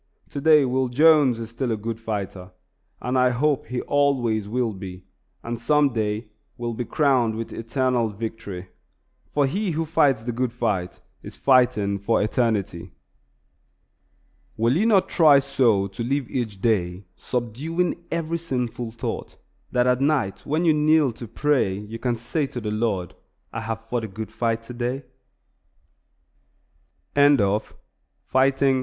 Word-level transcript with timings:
Today 0.31 0.65
Will 0.65 0.87
Jones 0.87 1.39
is 1.39 1.51
still 1.51 1.71
a 1.71 1.77
good 1.77 1.99
fighter, 1.99 2.49
and 3.01 3.15
I 3.19 3.29
hope 3.29 3.67
he 3.67 3.81
always 3.81 4.47
will 4.49 4.73
be, 4.73 5.03
and 5.43 5.61
some 5.61 5.93
day 5.93 6.25
will 6.57 6.73
be 6.73 6.85
crowned 6.85 7.35
with 7.35 7.53
eternal 7.53 8.09
victory; 8.09 8.69
for 9.31 9.45
he 9.45 9.69
who 9.69 9.85
fights 9.85 10.23
the 10.23 10.31
good 10.31 10.53
fight 10.53 11.01
is 11.21 11.35
fighting 11.35 11.99
for 11.99 12.19
eternity. 12.19 12.93
Will 14.57 14.75
you 14.75 14.87
not 14.87 15.07
try 15.07 15.37
so 15.37 15.85
to 15.89 16.03
live 16.03 16.27
each 16.31 16.59
day, 16.59 17.05
subduing 17.15 18.03
every 18.09 18.39
sinful 18.39 18.93
thought, 18.93 19.37
that 19.71 19.85
at 19.85 20.01
night 20.01 20.43
when 20.47 20.65
you 20.65 20.73
kneel 20.73 21.11
to 21.13 21.27
pray 21.27 21.75
you 21.77 21.99
can 21.99 22.15
say 22.15 22.47
to 22.47 22.59
the 22.59 22.71
Lord, 22.71 23.13
"I 23.53 23.61
have 23.61 23.85
fought 23.87 24.05
a 24.05 24.07
good 24.07 24.31
fight 24.31 24.63
today"? 24.63 25.03
S. 27.15 27.37
W. 27.37 27.59
VAN 28.33 28.53
TRUMP. 28.53 28.77